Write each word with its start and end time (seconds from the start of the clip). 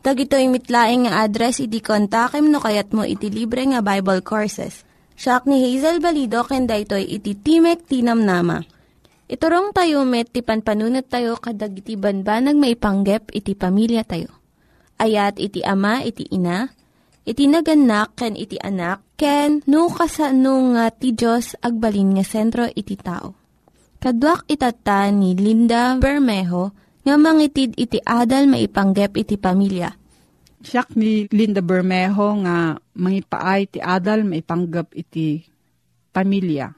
Tag 0.00 0.16
ito'y 0.16 0.48
mitlaing 0.48 1.04
nga 1.04 1.28
address, 1.28 1.60
iti 1.60 1.84
kontakem 1.84 2.48
no 2.48 2.56
kayat 2.56 2.96
mo 2.96 3.04
iti 3.04 3.28
libre 3.28 3.68
nga 3.68 3.84
Bible 3.84 4.24
Courses. 4.24 4.88
Siya 5.12 5.44
ni 5.44 5.60
Hazel 5.60 6.00
Balido, 6.00 6.40
kenda 6.48 6.72
ito'y 6.80 7.04
iti 7.04 7.36
Timek 7.36 7.84
Tinam 7.84 8.24
Nama. 8.24 8.64
Iturong 9.28 9.76
tayo 9.76 10.08
met, 10.08 10.32
ti 10.32 10.40
panpanunat 10.40 11.06
tayo 11.12 11.36
kadag 11.36 11.76
iti 11.76 12.00
banbanag 12.00 12.56
maipanggep 12.56 13.28
iti 13.36 13.52
pamilya 13.52 14.00
tayo. 14.08 14.32
Ayat 14.96 15.36
iti 15.36 15.60
ama, 15.60 16.00
iti 16.00 16.24
ina, 16.32 16.72
iti 17.28 17.44
naganak, 17.44 18.16
ken 18.16 18.34
iti 18.40 18.56
anak, 18.56 19.04
ken 19.20 19.60
no 19.68 19.92
kasano 19.92 20.74
nga 20.74 20.88
ti 20.96 21.12
Diyos 21.12 21.60
agbalin 21.60 22.16
nga 22.16 22.24
sentro 22.24 22.64
iti 22.72 22.96
tao. 22.96 23.36
Kaduak 24.00 24.48
itata 24.48 25.12
ni 25.12 25.36
Linda 25.36 25.92
Bermejo, 26.00 26.72
nga 27.10 27.18
mangitid 27.18 27.74
iti 27.74 27.98
adal 27.98 28.46
maipanggep 28.46 29.18
iti 29.18 29.34
pamilya. 29.34 29.90
Siyak 30.62 30.94
ni 30.94 31.26
Linda 31.34 31.58
Bermejo 31.58 32.38
nga 32.46 32.78
mangipaay 32.78 33.66
ti 33.66 33.82
adal 33.82 34.22
maipanggap 34.22 34.94
iti 34.94 35.42
pamilya. 36.14 36.70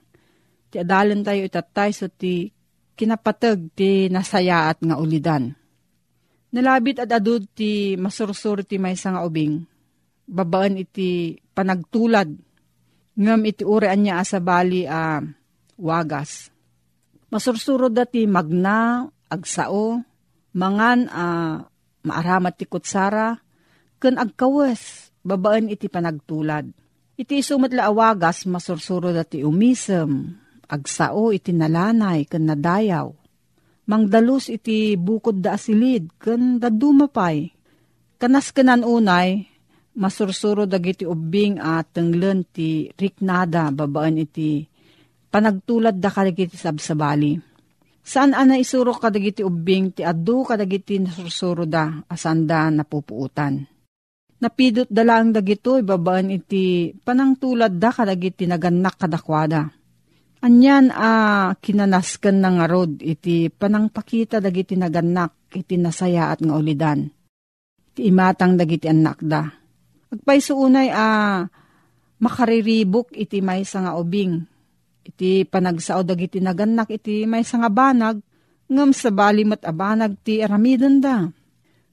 Ti 0.72 0.81
adalan 0.81 1.20
tayo 1.20 1.44
itatay 1.44 1.93
so 1.93 2.09
ti 2.09 2.48
kinapatag 2.97 3.76
ti 3.76 4.09
nasayaat 4.09 4.81
nga 4.81 4.97
ulidan. 4.97 5.53
Nalabit 6.56 7.04
at 7.04 7.12
adud 7.12 7.44
ti 7.53 7.93
masursur 8.00 8.64
ti 8.64 8.81
may 8.81 8.97
nga 8.97 9.20
ubing. 9.20 9.60
Babaan 10.25 10.81
iti 10.81 11.37
panagtulad. 11.53 12.32
Ngam 13.20 13.41
iti 13.44 13.69
urean 13.69 14.00
niya 14.00 14.25
asabali 14.25 14.88
a 14.88 15.20
uh, 15.20 15.28
wagas. 15.76 16.49
Masursuro 17.28 17.93
dati 17.93 18.25
magna, 18.25 19.04
agsao, 19.28 20.00
mangan 20.53 21.01
a 21.09 21.25
uh, 21.25 21.55
maaramat 22.03 22.55
ti 22.59 22.65
kutsara, 22.67 23.39
ken 24.03 24.19
agkawes, 24.19 25.15
babaan 25.23 25.71
iti 25.71 25.87
panagtulad. 25.87 26.67
Iti 27.15 27.39
isumat 27.39 27.71
awagas, 27.79 28.49
masursuro 28.51 29.15
dati 29.15 29.47
umisem, 29.47 30.35
agsao 30.67 31.31
iti 31.31 31.55
nalanay, 31.55 32.27
ken 32.27 32.49
nadayaw. 32.49 33.09
Mangdalus 33.87 34.51
iti 34.51 34.99
bukod 34.99 35.43
da 35.43 35.55
asilid, 35.59 36.11
ken 36.19 36.59
dadumapay. 36.59 37.51
Kanas 38.19 38.51
kenan 38.51 38.83
unay, 38.83 39.47
masursuro 39.95 40.67
dagiti 40.67 41.07
ubing 41.07 41.61
at 41.61 41.91
tenglen 41.95 42.47
ti 42.49 42.91
riknada, 42.95 43.71
babaan 43.71 44.19
iti 44.19 44.67
panagtulad 45.29 45.99
da 45.99 46.11
kadagiti 46.11 46.57
sabsabali. 46.59 47.52
Saan 48.03 48.35
ana 48.35 48.59
isuro 48.59 48.99
kadagiti 48.99 49.47
ubing 49.47 49.95
ti 49.95 50.03
addu 50.03 50.43
kadagiti 50.43 50.99
nasursuro 50.99 51.63
da 51.71 52.03
asanda 52.11 52.67
napupuutan. 52.67 53.63
Napidot 54.43 54.91
da 54.91 55.07
lang 55.07 55.31
dagito 55.31 55.79
ibabaan 55.79 56.35
iti 56.35 56.91
panangtulad 56.99 57.79
da 57.79 57.95
kadagiti 57.95 58.51
naganak 58.51 58.99
kadakwada. 58.99 59.71
Anyan 60.43 60.91
a 60.91 60.99
ah, 60.99 61.49
kinanaskan 61.55 62.43
ng 62.43 62.57
arod 62.67 62.93
iti 62.99 63.47
panangpakita 63.47 64.43
dagiti 64.43 64.75
naganak 64.75 65.55
iti 65.55 65.79
nasaya 65.79 66.35
at 66.35 66.43
nga 66.43 66.59
ulidan. 66.59 67.07
Iti 67.95 68.11
imatang 68.11 68.59
dagiti 68.59 68.91
anak 68.91 69.23
da. 69.23 69.47
Agpayso 70.11 70.59
unay 70.59 70.91
a 70.91 70.99
ah, 70.99 71.39
makariribok 72.19 73.15
iti 73.15 73.39
may 73.39 73.62
nga 73.62 73.95
ubing 73.95 74.52
iti 75.03 75.43
panagsao 75.43 76.07
dagiti 76.07 76.39
naganak 76.39 76.89
iti 76.95 77.27
may 77.27 77.43
nga 77.43 77.71
banag, 77.71 78.23
ngam 78.71 78.91
sa 78.95 79.11
balimat 79.11 79.61
abanag 79.67 80.17
ti 80.23 80.41
aramidon 80.41 81.03
da. 81.03 81.27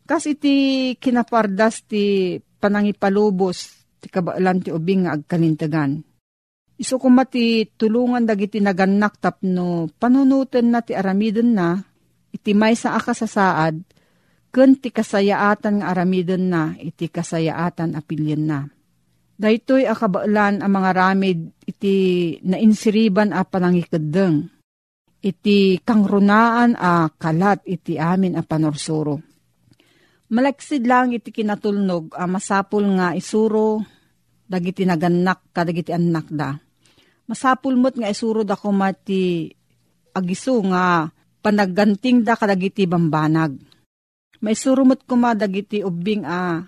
Kas 0.06 0.25
iti 0.25 0.96
kinapardas 0.97 1.86
ti 1.86 2.38
panangipalubos 2.40 3.86
ti 4.00 4.08
kabaalan 4.08 4.64
ti 4.64 4.69
ubing 4.72 5.06
nga 5.06 5.18
agkalintagan. 5.18 6.02
Iso 6.80 6.96
kumati 6.96 7.68
tulungan 7.75 8.24
dagiti 8.24 8.64
naganak 8.64 9.19
tapno 9.19 9.92
panunutan 10.00 10.72
na 10.72 10.80
ti 10.80 10.96
aramidon 10.96 11.52
na, 11.52 11.75
iti 12.31 12.56
may 12.56 12.72
sa 12.80 12.96
akasasaad, 12.96 13.75
ken 14.56 14.72
ti 14.80 14.88
kasayaatan 14.88 15.84
nga 15.84 15.92
aramidon 15.92 16.48
na, 16.48 16.72
iti 16.80 17.12
kasayaatan 17.12 18.00
apilyan 18.00 18.44
na 18.48 18.59
Daytoy 19.39 19.88
akabaalan 19.88 20.59
ang 20.59 20.67
mga 20.67 20.91
ramid 20.91 21.55
iti 21.63 21.95
nainsiriban 22.44 23.31
a 23.31 23.47
panangikadeng. 23.47 24.51
Iti 25.24 25.80
kangrunaan 25.80 26.75
a 26.75 27.07
kalat 27.07 27.63
iti 27.63 27.95
amin 27.95 28.36
a 28.36 28.44
panorsuro. 28.44 29.15
Malaksid 30.36 30.83
lang 30.83 31.15
iti 31.15 31.31
kinatulnog 31.31 32.19
a 32.19 32.27
masapul 32.27 32.83
nga 33.00 33.15
isuro 33.15 33.80
dagiti 34.44 34.83
naganak 34.83 35.56
kadagiti 35.56 35.95
anak 35.95 36.27
da. 36.27 36.59
Masapul 37.24 37.80
mo't 37.80 37.95
nga 37.95 38.12
isuro 38.12 38.44
da 38.44 38.59
kumati 38.59 39.47
agiso 40.19 40.59
nga 40.68 41.07
panagganting 41.39 42.27
da 42.27 42.35
kadagiti 42.35 42.83
bambanag. 42.83 43.56
Maisuro 44.44 44.83
mo't 44.83 45.07
kuma 45.07 45.31
dagiti 45.31 45.80
ubing 45.80 46.27
a 46.27 46.59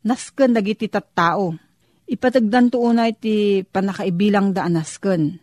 nasken 0.00 0.56
dagiti 0.56 0.88
tattao 0.88 1.65
Ipatagdan 2.06 2.70
to 2.70 2.78
unay 2.78 3.18
ti 3.18 3.66
panakaibilang 3.66 4.54
da 4.54 4.70
anasken. 4.70 5.42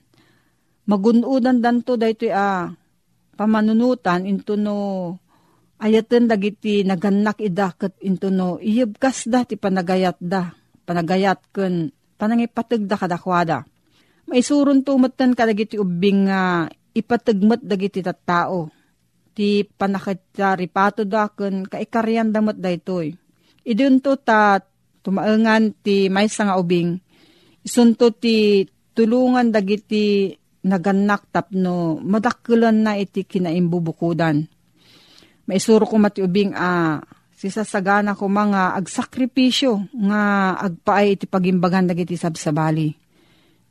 Magunudan 0.88 1.60
dan 1.60 1.84
to 1.84 2.00
dahito 2.00 2.32
a 2.32 2.72
pamanunutan 3.36 4.24
into 4.24 4.56
no 4.56 5.20
ayaten 5.84 6.32
dagiti 6.32 6.88
naganak 6.88 7.44
idaket 7.44 8.00
into 8.00 8.32
no 8.32 8.64
iyabkas 8.64 9.28
da 9.28 9.44
ti 9.44 9.60
panagayat 9.60 10.16
da. 10.24 10.56
Panagayat 10.88 11.52
ken 11.52 11.92
panangipatag 12.16 12.88
da 12.88 12.96
kadakwada. 12.96 13.68
Maisuron 14.32 14.88
tumatan 14.88 15.36
kadagiti 15.36 15.76
ubing 15.76 16.32
nga 16.32 16.72
ipatagmat 16.96 17.60
dagiti 17.60 18.00
tattao. 18.00 18.72
Ti 19.36 19.68
panakita 19.68 20.56
ripato 20.56 21.04
daken 21.04 21.68
kaikaryan 21.68 22.32
damat 22.32 22.56
daytoy. 22.56 23.12
Idun 23.68 24.00
to 24.00 24.16
ta 24.16 24.64
tumaengan 25.04 25.76
ti 25.84 26.08
maysa 26.08 26.48
nga 26.48 26.56
ubing. 26.58 26.98
Isunto 27.62 28.10
ti 28.16 28.66
tulungan 28.96 29.52
dagiti 29.52 30.32
naganak 30.64 31.28
tapno 31.30 32.00
madakkelan 32.00 32.88
na 32.88 32.96
iti 32.96 33.28
kinaimbubukudan. 33.28 34.48
Maisuro 35.44 35.84
ko 35.84 36.00
mati 36.00 36.24
ubing 36.24 36.56
a 36.56 36.64
ah, 36.64 36.96
sisasagana 37.36 38.16
ko 38.16 38.32
mga 38.32 38.80
agsakripisyo 38.80 39.92
nga 40.08 40.56
agpaay 40.56 41.20
iti 41.20 41.26
pagimbagan 41.28 41.92
dagiti 41.92 42.16
sabsabali. 42.16 42.96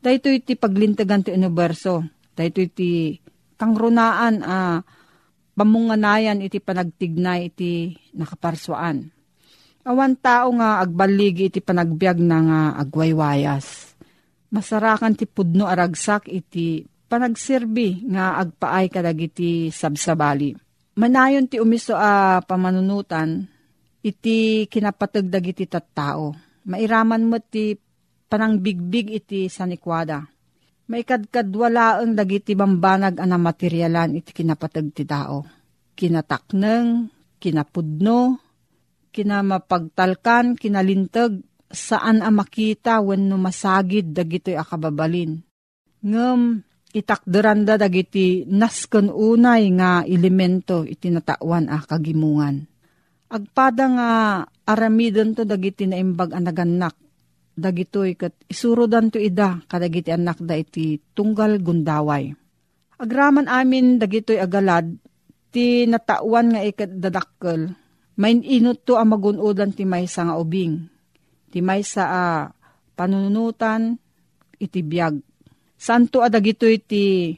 Dahito 0.03 0.29
iti 0.29 0.53
paglintagan 0.53 1.25
ti 1.25 1.31
universo. 1.33 2.05
Dahito 2.37 2.61
iti 2.61 3.17
kangrunaan 3.57 4.45
a 4.45 4.53
ah, 4.53 4.79
pamunganayan 5.57 6.45
iti 6.45 6.61
panagtignay 6.61 7.49
iti 7.49 7.97
nakaparswaan. 8.13 9.22
Awan 9.83 10.15
tao 10.15 10.55
nga 10.55 10.79
agbaligi 10.79 11.51
iti 11.51 11.59
panagbiag 11.59 12.19
na 12.23 12.39
nga 12.39 12.61
agwaywayas. 12.79 13.99
Masarakan 14.55 15.19
ti 15.19 15.27
pudno 15.27 15.67
aragsak 15.67 16.31
iti 16.31 16.87
panagserbi 17.11 18.07
nga 18.07 18.39
agpaay 18.39 18.87
kadagiti 18.87 19.75
sabsabali. 19.75 20.55
Manayon 20.93 21.49
ti 21.49 21.59
umiso 21.59 21.99
a 21.99 22.39
pamanunutan 22.45 23.49
iti 24.05 24.69
kinapatagdag 24.71 25.45
iti 25.51 25.65
tattao. 25.67 26.37
Mairaman 26.69 27.27
mo 27.27 27.43
ti 27.43 27.75
panangbigbig 28.31 29.11
iti 29.19 29.51
sanikwada. 29.51 30.23
Maikadkadwalaang 30.87 32.13
dagiti 32.13 32.53
bambanag 32.53 33.19
ana 33.19 33.41
materyalan 33.41 34.19
iti 34.19 34.31
kinapatag 34.31 34.87
ti 34.93 35.03
tao. 35.09 35.43
Kinatakneng, 35.97 37.09
kinapudno, 37.39 38.42
kinamapagtalkan, 39.13 40.57
kinalintag, 40.57 41.45
saan 41.69 42.25
a 42.25 42.33
makita 42.33 43.01
when 43.05 43.29
no 43.29 43.37
masagid 43.37 44.13
dagitoy 44.13 44.57
akababalin. 44.57 45.41
Ngem, 46.03 46.65
itakderanda 46.93 47.81
dagiti 47.81 48.45
nasken 48.45 49.09
unay 49.09 49.73
nga 49.77 50.05
elemento 50.05 50.85
iti 50.85 51.09
natawan 51.09 51.73
a 51.73 51.81
kagimungan 51.81 52.69
Agpada 53.33 53.89
nga 53.89 54.11
aramidon 54.69 55.33
to 55.33 55.49
dagiti 55.49 55.89
na 55.89 55.97
imbag 55.97 56.37
anaganak. 56.37 56.93
Dagitoy 57.57 58.13
kat 58.13 58.37
isurodan 58.45 59.09
to 59.09 59.17
ida 59.17 59.65
kadagiti 59.65 60.13
anak 60.13 60.37
da 60.45 60.53
iti 60.53 61.01
tunggal 61.17 61.57
gundaway. 61.65 62.29
Agraman 63.01 63.49
amin 63.49 63.97
dagitoy 63.97 64.37
agalad 64.37 65.01
ti 65.49 65.89
natawan 65.89 66.53
nga 66.53 66.61
ikat 66.61 66.93
dadakkel. 67.01 67.73
Main 68.21 68.45
inot 68.45 68.85
to 68.85 69.01
ang 69.01 69.17
magunodan 69.17 69.73
ti 69.73 69.89
maysa 69.89 70.29
nga 70.29 70.37
ubing. 70.37 70.89
Ti 71.49 71.65
maysa 71.65 72.05
a 72.09 72.25
panunutan 72.93 73.97
iti 74.61 74.85
biyag. 74.85 75.21
Santo 75.81 76.21
adagitoy 76.21 76.79
ti 76.79 77.35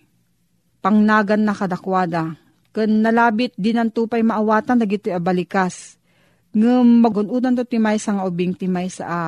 pangnagan 0.84 1.46
na 1.46 1.56
kadakwada 1.56 2.36
Kan 2.74 3.06
nalabit 3.06 3.54
dinantupay 3.54 4.26
maawatan 4.26 4.82
dagiti 4.82 5.14
abalikas. 5.14 5.94
Ngem 6.58 7.06
magunudan 7.06 7.54
to 7.54 7.62
timay 7.62 8.02
sa 8.02 8.18
nga 8.18 8.26
ubing 8.26 8.58
timay 8.58 8.90
sa 8.90 9.04
a. 9.06 9.26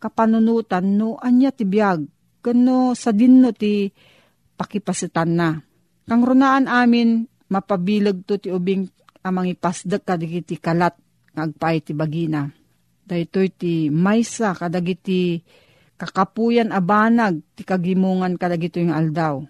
Kapanunutan 0.00 0.96
no 0.96 1.20
anya 1.20 1.52
ti 1.52 1.68
biyag. 1.68 2.08
Kano 2.40 2.96
sa 2.96 3.12
dinno 3.12 3.52
ti 3.52 3.92
pakipasitan 4.56 5.28
na. 5.28 5.60
Kang 6.08 6.24
runaan 6.24 6.72
amin 6.72 7.28
mapabilag 7.52 8.24
to 8.24 8.40
ti 8.40 8.48
ubing 8.48 8.88
amang 9.26 9.50
ipasdag 9.50 10.06
kadagiti 10.06 10.62
kalat 10.62 10.94
ngagpay 11.34 11.82
ti 11.82 11.92
bagina. 11.92 12.46
Daytoy 13.06 13.50
ti 13.50 13.90
maysa 13.90 14.54
kadagiti 14.54 15.42
kakapuyan 15.98 16.70
abanag 16.70 17.42
ti 17.58 17.66
kagimungan 17.66 18.38
kadagito 18.38 18.78
yung 18.78 18.94
aldaw 18.94 19.42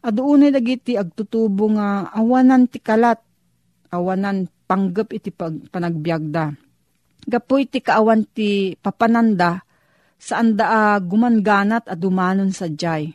Aduunay 0.00 0.48
dagiti 0.48 0.96
agtutubo 0.96 1.68
nga 1.76 2.08
awanan 2.16 2.64
ti 2.64 2.80
kalat, 2.80 3.20
awanan 3.92 4.48
panggap 4.64 5.12
iti 5.12 5.28
pag, 5.28 5.52
panagbiagda. 5.68 6.56
Gapo 7.28 7.60
iti 7.60 7.84
kaawan 7.84 8.24
ti 8.24 8.80
papananda, 8.80 9.60
saan 10.16 10.56
da 10.56 10.96
uh, 10.96 10.98
gumanganat 11.04 11.84
a 11.84 11.92
dumanon 11.92 12.48
sa 12.48 12.72
jay. 12.72 13.12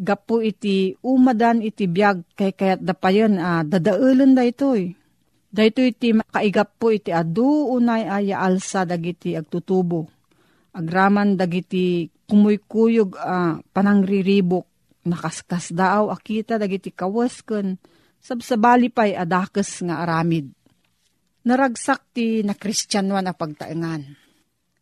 Gapo 0.00 0.40
iti 0.40 0.96
umadan 1.04 1.60
iti 1.60 1.84
biag 1.84 2.24
kay 2.32 2.56
kayat 2.56 2.80
da 2.80 2.96
pa 2.96 3.12
yun, 3.12 3.36
uh, 3.36 3.60
dadaulan 3.60 4.32
da 4.32 4.48
itoy. 4.48 4.96
Dahito 5.54 5.86
iti 5.86 6.10
kaigap 6.34 6.82
po 6.82 6.90
iti 6.90 7.14
adu 7.14 7.70
unay 7.70 8.10
aya 8.10 8.42
alsa 8.42 8.82
dagiti 8.82 9.38
agtutubo. 9.38 10.10
Agraman 10.74 11.38
dagiti 11.38 12.10
kumuykuyog 12.26 13.14
uh, 13.14 13.62
panangriribok 13.70 14.66
nakaskas 15.06 15.70
daaw 15.70 16.10
akita 16.10 16.58
dagiti 16.58 16.90
kawas 16.90 17.38
ken 17.46 17.78
sabsabali 18.18 18.90
pay 18.90 19.14
adakes 19.14 19.86
nga 19.86 20.02
aramid. 20.02 20.50
Naragsak 21.46 22.02
ti 22.10 22.42
na 22.42 22.58
kristyanwan 22.58 23.30
a 23.30 23.36
pagtaengan. 23.36 24.02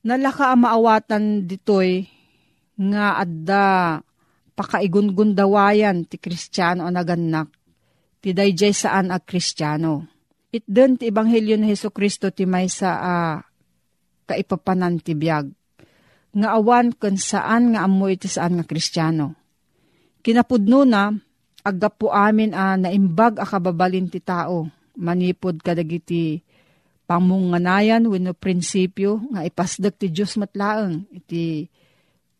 Nalaka 0.08 0.56
maawatan 0.56 1.44
ditoy 1.44 2.08
nga 2.80 3.20
adda 3.20 4.00
pakaigungundawayan 4.56 6.08
ti 6.08 6.16
kristyano 6.16 6.88
a 6.88 6.90
naganak 6.94 7.52
ti 8.24 8.32
dayjay 8.32 8.72
saan 8.72 9.12
a 9.12 9.20
kristyano. 9.20 10.11
Itden 10.52 11.00
ti 11.00 11.08
Ebanghelyo 11.08 11.56
ni 11.56 11.72
Heso 11.72 11.88
Kristo 11.88 12.28
ti 12.28 12.44
maysa 12.44 12.90
a 13.00 13.14
kaipapanan 14.28 15.00
ti 15.00 15.16
biyag. 15.16 15.48
Nga 16.36 16.48
awan 16.52 16.92
kun 16.92 17.16
saan 17.16 17.72
nga 17.72 17.88
amoy 17.88 18.16
ti 18.20 18.28
saan 18.28 18.56
nga 18.56 18.64
kristyano 18.64 19.36
Kinapudno 20.22 20.86
na, 20.86 21.10
aggapo 21.66 22.14
amin 22.14 22.54
a 22.54 22.78
naimbag 22.78 23.42
a 23.42 23.44
kababalin 23.44 24.06
ti 24.06 24.22
tao, 24.22 24.70
manipod 24.94 25.58
kadagiti 25.58 26.38
pamunganayan 27.10 28.06
wenno 28.06 28.30
prinsipyo 28.30 29.18
nga 29.34 29.42
ipasdag 29.42 29.98
ti 29.98 30.14
Diyos 30.14 30.38
matlaeng 30.38 31.10
iti 31.10 31.66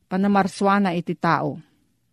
panamarswana 0.07 0.95
iti 0.95 1.19
tao. 1.19 1.59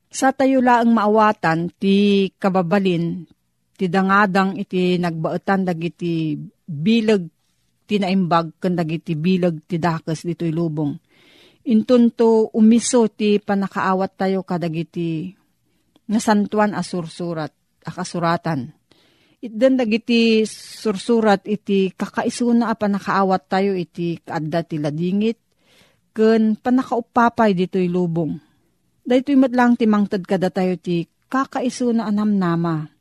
Sa 0.09 0.33
tayo 0.33 0.57
laang 0.57 0.89
maawatan 0.89 1.69
ti 1.77 2.27
kababalin 2.41 3.29
ti 3.79 3.87
dangadang 3.87 4.59
iti 4.59 4.99
nagbaetan 4.99 5.63
dagiti 5.63 6.35
bilag 6.67 7.23
ti 7.87 7.95
naimbag 7.95 8.59
ken 8.59 8.75
dagiti 8.75 9.15
bilag 9.15 9.63
ti 9.63 9.79
dakes 9.79 10.27
ditoy 10.27 10.51
lubong. 10.51 10.99
Intunto 11.71 12.51
umiso 12.51 13.07
ti 13.07 13.39
panakaawat 13.39 14.11
tayo 14.19 14.43
kadagiti 14.43 15.31
nga 16.09 16.19
santuan 16.19 16.75
a 16.75 16.83
sursurat, 16.83 17.53
a 17.87 17.91
kasuratan. 17.95 18.75
Itden 19.39 19.79
dagiti 19.79 20.43
sursurat 20.43 21.39
iti 21.47 21.95
kakaisuna 21.95 22.67
a 22.67 22.75
panakaawat 22.75 23.47
tayo 23.47 23.71
iti 23.79 24.19
kaadda 24.19 24.67
ti 24.67 24.75
ladingit, 24.75 25.39
ken 26.11 26.59
panakaupapay 26.59 27.55
dito'y 27.55 27.87
lubong. 27.87 28.35
Dahito'y 29.07 29.39
matlang 29.39 29.79
ti 29.79 29.87
mangtad 29.87 30.27
kada 30.27 30.51
tayo 30.51 30.75
ti 30.75 31.07
kakaisuna 31.31 32.03
anam 32.09 32.35
nama. 32.35 32.98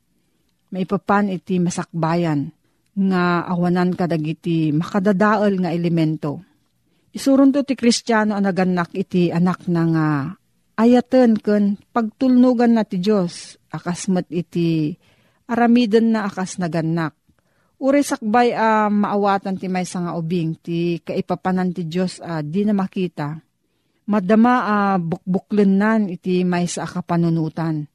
Maipapan 0.69 1.33
iti 1.33 1.57
masakbayan 1.57 2.53
nga 2.99 3.47
awanan 3.47 3.95
kadagiti 3.95 4.75
makadadaol 4.75 5.65
nga 5.65 5.71
elemento. 5.71 6.43
Isurun 7.15 7.55
to 7.55 7.65
ti 7.65 7.79
kristyano 7.79 8.37
ang 8.37 8.45
naganak 8.45 8.93
iti 8.93 9.33
anak 9.33 9.65
na 9.71 9.83
nga 9.89 10.09
ayaten 10.79 11.39
ken 11.39 11.81
pagtulnugan 11.91 12.77
na 12.79 12.85
ti 12.85 13.01
Diyos 13.01 13.59
akasmat 13.73 14.29
iti 14.29 14.95
aramiden 15.49 16.13
na 16.15 16.29
akas 16.29 16.61
naganak. 16.61 17.17
Uri 17.79 18.03
sakbay 18.03 18.53
a 18.59 18.87
uh, 18.87 18.89
maawatan 18.91 19.55
ti 19.55 19.71
may 19.71 19.87
nga 19.87 20.19
ubing 20.19 20.59
ti 20.59 20.99
kaipapanan 20.99 21.71
ti 21.71 21.87
Diyos 21.87 22.19
uh, 22.19 22.43
di 22.43 22.67
na 22.67 22.75
makita. 22.75 23.39
Madama 24.11 24.53
a 24.67 24.77
uh, 24.95 24.97
bukbuklen 24.99 25.79
nan 25.79 26.11
iti 26.11 26.43
may 26.43 26.67
sa 26.67 26.85
akapanunutan. 26.91 27.87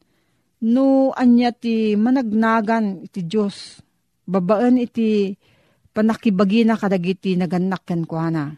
No 0.63 1.11
anya 1.11 1.51
ti 1.51 1.99
managnagan 1.99 3.03
iti 3.03 3.27
Diyos. 3.27 3.83
Babaan 4.23 4.79
iti 4.79 5.35
panakibagi 5.91 6.63
na 6.63 6.79
kadagiti 6.79 7.35
naganak 7.35 7.83
ken 7.83 8.07
kuana 8.07 8.55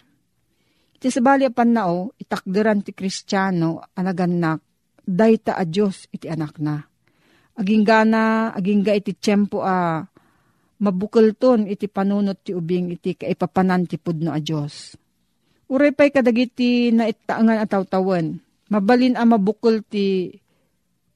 Ti 0.95 1.09
sabali 1.09 1.45
apan 1.45 1.69
nao, 1.75 2.13
itakderan 2.17 2.81
ti 2.81 2.95
kristyano, 2.95 3.83
anaganak, 3.93 4.63
dayta 5.05 5.53
a 5.53 5.61
Diyos 5.67 6.09
iti 6.09 6.25
anak 6.25 6.57
na. 6.57 6.81
Aging 7.61 7.85
gana, 7.85 8.49
aging 8.55 8.81
ga 8.81 8.93
iti 8.95 9.13
tiyempo 9.13 9.61
a 9.61 10.01
mabukal 10.81 11.35
ton 11.37 11.69
iti 11.69 11.85
panunot 11.85 12.41
ti 12.41 12.51
ubing 12.57 12.95
iti 12.95 13.15
kaipapanan 13.15 13.85
ti 13.85 14.01
pudno 14.01 14.33
a 14.33 14.39
Diyos. 14.41 14.97
Uray 15.69 15.93
pa'y 15.93 16.09
kadagiti 16.09 16.89
na 16.89 17.05
itaangan 17.09 17.61
at 17.61 17.69
tawtawan. 17.69 18.37
Mabalin 18.69 19.17
a 19.17 19.23
mabukol 19.29 19.85
ti 19.85 20.29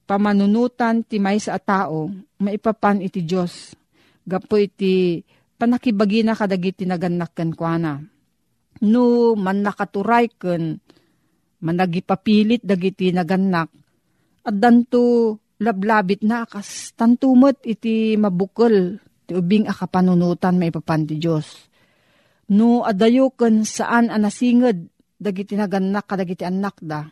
pamanunutan 0.10 1.06
ti 1.06 1.22
may 1.22 1.38
sa 1.38 1.62
tao, 1.62 2.10
maipapan 2.42 3.06
iti 3.06 3.22
Diyos. 3.22 3.78
Gapo 4.26 4.58
iti 4.58 5.22
panakibagi 5.54 6.26
na 6.26 6.34
kadagiti 6.34 6.90
naganak 6.90 7.38
ken 7.38 7.54
kuana. 7.54 8.02
No 8.82 9.38
man 9.38 9.62
nakaturay 9.62 10.34
ken 10.34 10.82
managipapilit 11.62 12.66
dagiti 12.66 13.14
naganak 13.14 13.70
at 14.48 14.56
danto 14.56 15.38
lablabit 15.62 16.26
na 16.26 16.48
kas 16.48 16.96
tantumot 16.96 17.62
iti 17.68 18.16
mabukol 18.16 18.98
ti 19.28 19.36
ubing 19.38 19.68
akapanunutan 19.70 20.58
maipapan 20.58 21.06
ti 21.06 21.22
Diyos. 21.22 21.70
No 22.50 22.82
adayo 22.82 23.30
ken 23.38 23.62
saan 23.62 24.10
anasinged 24.10 24.90
dagiti 25.22 25.54
naganak 25.54 26.10
kadagiti 26.10 26.48
anak 26.48 26.82
da. 26.82 27.06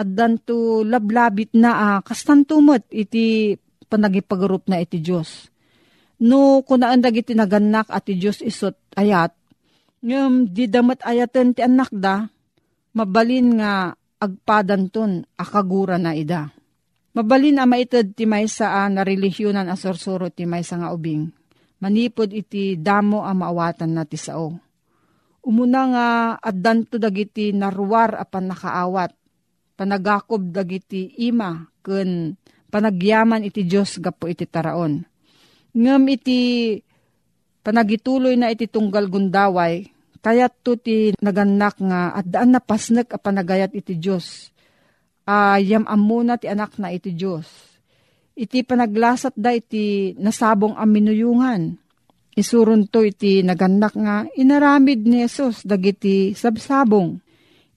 At 0.00 0.08
danto 0.16 0.80
lablabit 0.80 1.52
na 1.60 1.70
ah, 1.76 1.98
kas 2.00 2.24
tantumot 2.24 2.88
iti 2.88 3.52
panagipagarup 3.90 4.64
na 4.72 4.80
iti 4.80 5.04
Diyos 5.04 5.50
No, 6.20 6.60
kunaan 6.60 7.00
dagiti 7.00 7.32
naganak 7.32 7.88
at 7.88 8.04
ti 8.04 8.20
Diyos 8.20 8.44
isot 8.44 8.76
ayat, 8.92 9.32
ngam 10.04 10.52
di 10.52 10.68
damat 10.68 11.00
ayaten 11.00 11.56
ti 11.56 11.64
anak 11.64 11.88
da, 11.96 12.28
mabalin 12.92 13.56
nga 13.56 13.96
agpadan 14.20 14.92
ton 14.92 15.24
akagura 15.40 15.96
na 15.96 16.12
ida. 16.12 16.52
Mabalin 17.16 17.56
a 17.56 17.64
maitad 17.64 18.12
ti 18.12 18.28
maysa 18.28 18.84
a 18.84 18.92
na 18.92 19.00
religyonan 19.00 19.72
a 19.72 19.80
sorsuro 19.80 20.28
ti 20.28 20.44
maysa 20.44 20.76
nga 20.76 20.92
ubing. 20.92 21.24
Manipod 21.80 22.36
iti 22.36 22.76
damo 22.76 23.24
a 23.24 23.32
maawatan 23.32 23.96
na 23.96 24.04
ti 24.04 24.20
sao. 24.20 24.52
Umuna 25.40 25.82
nga 25.88 26.06
addanto 26.36 27.00
dagiti 27.00 27.56
naruwar 27.56 28.12
a 28.20 28.28
panakaawat. 28.28 29.16
Panagakob 29.80 30.52
dagiti 30.52 31.16
ima 31.24 31.64
ken 31.80 32.36
panagyaman 32.68 33.48
iti 33.48 33.64
Diyos 33.64 33.96
gapo 33.96 34.28
iti 34.28 34.44
taraon 34.44 35.08
ngem 35.74 36.02
iti 36.10 36.40
panagituloy 37.62 38.34
na 38.34 38.50
iti 38.50 38.66
tunggal 38.66 39.06
gundaway, 39.06 39.86
kayat 40.20 40.52
to 40.64 40.76
ti 40.76 41.14
naganak 41.20 41.78
nga 41.80 42.12
at 42.16 42.26
daan 42.28 42.52
na 42.56 42.60
pasnek 42.60 43.14
a 43.14 43.18
panagayat 43.20 43.72
iti 43.72 43.96
Diyos. 43.96 44.52
Ayam 45.30 45.86
uh, 45.86 45.94
amuna 45.94 46.40
ti 46.40 46.50
anak 46.50 46.76
na 46.80 46.90
iti 46.90 47.14
Diyos. 47.14 47.46
Iti 48.34 48.64
panaglasat 48.64 49.36
da 49.36 49.52
iti 49.52 50.16
nasabong 50.16 50.74
aminuyungan. 50.74 51.76
Isurun 52.34 52.88
to 52.88 53.04
iti 53.04 53.44
naganak 53.44 53.94
nga 53.94 54.24
inaramid 54.34 55.04
ni 55.04 55.22
Jesus 55.22 55.62
dagiti 55.62 56.32
sabsabong. 56.32 57.20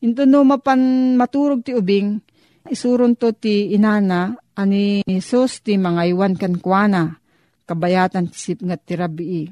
Into 0.03 0.27
no 0.27 0.43
mapan 0.43 1.15
maturog 1.15 1.63
ti 1.63 1.71
ubing, 1.71 2.19
isurun 2.67 3.15
to 3.15 3.31
ti 3.31 3.71
inana 3.71 4.35
ani 4.51 4.99
Jesus 5.07 5.63
ti 5.63 5.79
mga 5.79 6.11
iwan 6.11 6.35
kankwana 6.35 7.23
kabayatan 7.63 8.27
sip 8.35 8.59
nga 8.67 8.75
tirabii. 8.75 9.47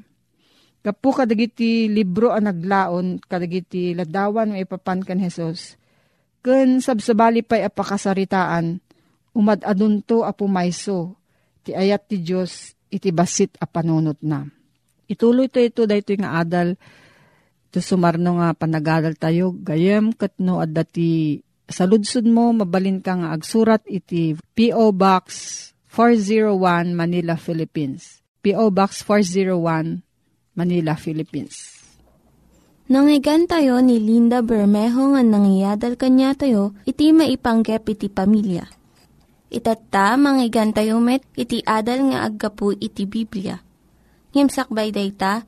Kapu 0.82 1.10
kadagiti 1.14 1.88
libro 1.88 2.34
ang 2.36 2.52
naglaon, 2.52 3.24
kadagiti 3.24 3.96
ladawan 3.96 4.52
may 4.52 4.68
papan 4.68 5.06
kan 5.06 5.22
Jesus. 5.22 5.78
Ken 6.42 6.82
sabsabali 6.82 7.46
pa'y 7.46 7.70
apakasaritaan, 7.70 8.82
umad 9.38 9.62
adunto 9.62 10.26
apumayso, 10.26 11.16
ti 11.62 11.78
ayat 11.78 12.10
ti 12.10 12.18
Diyos 12.20 12.74
iti 12.90 13.14
basit 13.14 13.62
a 13.62 13.70
panunot 13.70 14.20
na. 14.26 14.42
Ituloy 15.06 15.54
to 15.54 15.62
ito 15.62 15.86
dahito 15.86 16.18
nga 16.18 16.42
adal, 16.42 16.74
to 17.72 17.80
sumarno 17.80 18.38
nga 18.38 18.52
panagadal 18.52 19.16
tayo, 19.16 19.56
gayem 19.56 20.12
katno 20.12 20.60
at 20.60 20.76
dati 20.76 21.40
saludsud 21.72 22.28
mo, 22.28 22.52
mabalin 22.52 23.00
ka 23.00 23.16
nga 23.16 23.32
agsurat 23.32 23.80
iti 23.88 24.36
P.O. 24.36 24.92
Box 24.92 25.26
401 25.88 26.92
Manila, 26.92 27.40
Philippines. 27.40 28.20
P.O. 28.44 28.70
Box 28.76 29.08
401 29.08 30.04
Manila, 30.60 31.00
Philippines. 31.00 31.80
Nangyigan 32.92 33.48
tayo 33.48 33.80
ni 33.80 34.04
Linda 34.04 34.44
Bermejo 34.44 35.16
nga 35.16 35.24
nangyadal 35.24 35.96
kanya 35.96 36.36
tayo, 36.36 36.76
iti 36.84 37.16
maipanggep 37.16 37.88
iti 37.88 38.12
pamilya. 38.12 38.68
Itatta, 39.48 40.20
manggigan 40.20 40.76
tayo 40.76 41.00
met, 41.00 41.24
iti 41.40 41.64
adal 41.64 42.12
nga 42.12 42.28
aggapu 42.28 42.76
iti 42.76 43.08
Biblia. 43.08 43.64
Ngimsakbay 44.36 44.92
day 44.92 45.12
ta, 45.16 45.48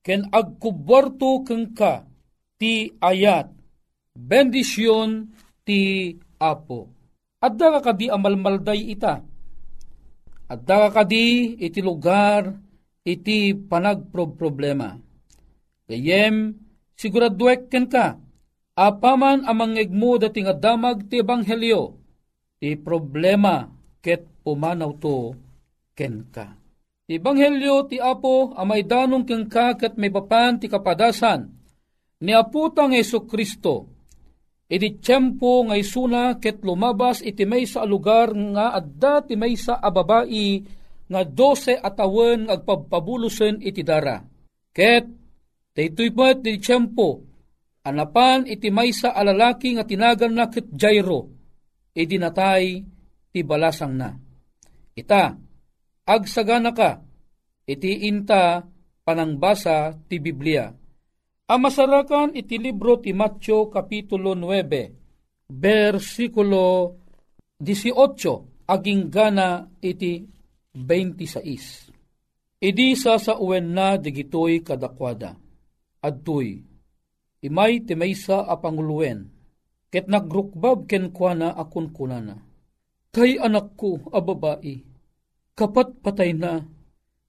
ken 0.06 0.27
agkuborto 0.32 1.44
keng 1.48 1.75
ka 1.75 2.08
ti 2.60 2.94
ayat 3.00 3.51
bendisyon 4.15 5.32
ti 5.63 6.13
apo 6.39 7.00
Adda 7.39 7.79
ka 7.79 7.91
kadi 7.91 8.12
amalmalday 8.12 8.91
ita. 8.91 9.24
Adda 10.51 10.91
ka 10.91 11.03
kadi 11.03 11.56
iti 11.56 11.79
lugar 11.79 12.51
iti 13.08 13.56
panagproblema. 13.56 15.00
Gayem, 15.88 16.51
siguraduek 17.00 17.72
ken 17.72 17.88
ka, 17.88 18.20
apaman 18.75 19.48
amangeg 19.48 19.88
mo 19.88 20.20
dating 20.20 20.51
adamag 20.51 21.08
ti 21.08 21.24
ebanghelyo, 21.24 21.96
ti 22.60 22.75
problema 22.75 23.72
ket 24.03 24.27
pumanaw 24.44 24.91
to 25.00 25.32
ken 25.96 26.27
ka. 26.27 26.59
Ti 27.10 27.18
ebanghelyo 27.18 27.89
ti 27.89 27.98
Apo 27.98 28.54
amay 28.54 28.86
danong 28.86 29.25
ken 29.25 29.50
ka 29.50 29.74
ket 29.74 29.98
may 29.98 30.13
papan 30.13 30.62
ti 30.62 30.70
kapadasan 30.70 31.50
ni 32.22 32.38
aputang 32.38 32.94
Yesu 32.94 33.25
Kristo 33.25 33.89
Iti 34.70 35.01
tiyempo 35.01 35.66
ngay 35.66 35.82
suna 35.82 36.38
ket 36.38 36.62
lumabas 36.62 37.25
iti 37.25 37.42
may 37.50 37.66
sa 37.66 37.82
lugar 37.89 38.30
nga 38.38 38.78
adda 38.78 39.25
ti 39.25 39.34
may 39.34 39.58
sa 39.58 39.82
ababai 39.82 40.62
nga 41.10 41.25
dose 41.25 41.74
atawen 41.74 42.46
agpabpabulosen 42.46 43.66
iti 43.66 43.82
dara. 43.82 44.22
Ket 44.70 45.10
daytoy 45.74 46.13
pat 46.13 46.46
iti 46.46 46.62
tiyempo 46.62 47.25
anapan 47.82 48.46
iti 48.46 48.70
may 48.70 48.94
sa 48.94 49.18
alalaki 49.18 49.74
nga 49.74 49.89
tinagan 49.89 50.38
na 50.38 50.46
ket 50.54 50.70
Jairo 50.70 51.34
iti 51.98 52.22
natay 52.22 52.86
ti 53.34 53.42
balasang 53.42 53.98
na. 53.98 54.13
Ita, 54.94 55.34
agsagana 56.10 56.74
ka, 56.74 57.06
iti 57.70 58.10
inta 58.10 58.66
panangbasa 59.06 59.94
ti 60.10 60.18
Biblia 60.18 60.74
Amasarakan 61.50 62.38
iti 62.38 62.62
libro 62.62 63.01
ti 63.01 63.10
Matyo 63.10 63.74
Kapitulo 63.74 64.38
9, 64.38 65.50
versikulo 65.50 66.94
18, 67.58 68.70
aging 68.70 69.10
gana 69.10 69.66
iti 69.82 70.30
26. 70.78 72.62
Idi 72.62 72.94
sa 72.94 73.18
sa 73.18 73.42
uwen 73.42 73.74
na 73.74 73.98
digitoy 73.98 74.62
kadakwada. 74.62 75.42
Adtoy, 76.06 76.62
imay 77.42 77.82
ti 77.82 77.98
maysa 77.98 78.46
a 78.46 78.54
panguluwen, 78.62 79.25
ket 79.89 80.06
nagrukbab 80.06 80.86
ken 80.86 81.10
kuana 81.10 81.50
akun 81.58 81.89
kunana. 81.89 82.46
Kay 83.10 83.42
anak 83.42 83.74
ko 83.74 84.06
a 84.13 84.22
babae, 84.22 84.86
kapat 85.60 86.00
patay 86.00 86.32
na, 86.32 86.63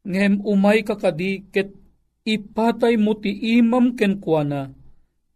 ngem 0.07 0.39
umay 0.47 0.87
kakadi 0.87 1.51
ket 1.51 1.75
ipatay 2.23 2.95
mo 2.95 3.19
ti 3.19 3.35
imam 3.59 3.99
ken 3.99 4.23
kuana 4.23 4.71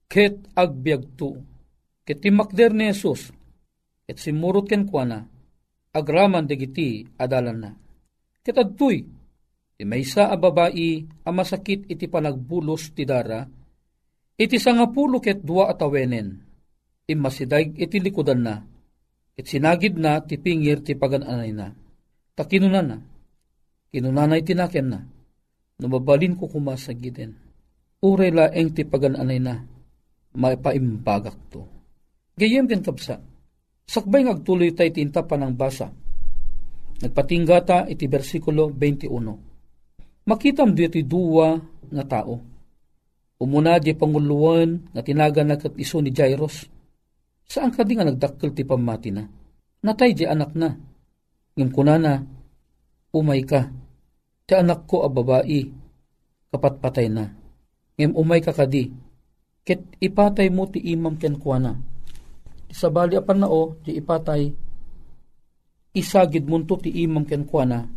ket 0.06 0.46
agbyagto 0.54 1.42
ket 2.06 2.22
ti 2.22 2.30
makder 2.30 2.70
ni 2.70 2.86
Jesus 2.94 3.34
ket 4.06 4.16
simurot 4.22 4.70
ken 4.70 4.86
kuana 4.86 5.26
agraman 5.94 6.46
dagiti 6.46 7.06
adalan 7.18 7.58
na. 7.58 7.70
Ket 8.44 8.56
adtoy 8.60 9.02
ti 9.74 9.82
maysa 9.82 10.30
a 10.30 10.36
babae 10.38 10.90
a 11.26 11.30
masakit 11.34 11.90
iti 11.90 12.06
panagbulos 12.06 12.94
ti 12.94 13.02
dara 13.02 13.42
iti 14.38 14.56
sangapulo 14.56 15.18
ket 15.18 15.42
dua 15.42 15.74
atawenen 15.74 16.28
imasidag 17.10 17.74
iti 17.74 17.98
likudan 18.00 18.40
na 18.44 18.54
ket 19.34 19.46
sinagid 19.50 19.98
na 19.98 20.22
ti 20.22 20.38
pingir 20.38 20.80
ti 20.80 20.94
pagananay 20.94 21.52
na 21.52 21.83
takinunan 22.34 22.86
na 22.86 22.96
kinunanay 23.94 24.42
tinakem 24.42 24.90
na 24.90 25.14
Numabalin 25.74 26.38
ko 26.38 26.46
kumasagiden. 26.46 27.34
Uray 28.04 28.30
laeng 28.30 28.70
ti 28.76 28.86
pagananay 28.86 29.40
na, 29.42 29.64
maipaimbagak 30.36 31.34
to. 31.50 31.66
Gayem 32.38 32.68
din 32.68 32.84
kapsa, 32.84 33.18
sakbay 33.86 34.26
ngagtuloy 34.26 34.70
tay 34.76 34.94
tinta 34.94 35.26
pa 35.26 35.34
ng 35.34 35.54
basa. 35.56 35.90
Nagpatinggata 37.02 37.90
iti 37.90 38.06
versikulo 38.06 38.70
21. 38.70 40.30
Makitam 40.30 40.72
di 40.78 40.86
iti 40.86 41.02
duwa 41.02 41.58
nga 41.90 42.04
tao. 42.06 42.38
Umuna 43.42 43.82
di 43.82 43.92
panguluan 43.98 44.94
nga 44.94 45.02
tinaga 45.02 45.42
na 45.42 45.58
iso 45.58 45.98
ni 45.98 46.14
Jairus. 46.14 46.70
Saan 47.44 47.74
ka 47.74 47.82
di 47.82 47.98
nga 47.98 48.06
nagdakkel 48.06 48.54
ti 48.54 48.62
pamati 48.62 49.10
na? 49.10 49.26
Natay 49.84 50.14
di 50.14 50.24
anak 50.24 50.54
na. 50.54 50.70
Ngim 51.54 51.70
kunana, 51.70 52.22
umay 53.14 53.42
ka 53.46 53.70
Ti 54.44 54.52
anak 54.52 54.84
ko 54.84 55.00
a 55.00 55.08
babae, 55.08 55.64
kapatpatay 56.52 57.08
na. 57.08 57.24
Ngem 57.96 58.12
umay 58.12 58.44
kakadi, 58.44 58.92
ket 59.64 59.80
ipatay 59.96 60.52
mo 60.52 60.68
ti 60.68 60.84
imam 60.84 61.16
ken 61.16 61.40
kuana. 61.40 61.72
Sa 62.68 62.92
bali 62.92 63.16
apan 63.16 63.40
na 63.40 63.48
o, 63.48 63.80
ti 63.80 63.96
ipatay, 63.96 64.52
isagid 65.96 66.44
munto 66.44 66.76
ti 66.76 66.92
imam 66.92 67.24
ken 67.24 67.48
kuana, 67.48 67.88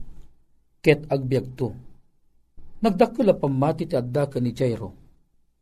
ket 0.79 1.03
agbyag 1.11 1.47
to. 1.59 1.67
Nagdakula 2.79 3.35
pamati 3.35 3.83
ti 3.89 3.97
adda 3.99 4.29
ni 4.39 4.55
Jairo. 4.55 4.89